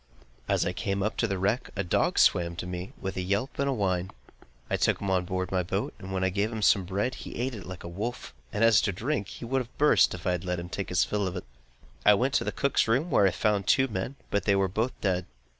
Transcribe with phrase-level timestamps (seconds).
[0.49, 3.59] As I came up to the wreck, a dog swam to me with a yelp
[3.59, 4.09] and a whine.
[4.67, 7.35] I took him on board my boat, and when I gave him some bread he
[7.35, 10.31] ate it like a wolf, and as to drink, he would have burst, if I
[10.31, 11.45] had let him take his fill of it.
[12.03, 14.99] I went to the cook's room, where I found two men, but they were both
[15.01, 15.27] dead.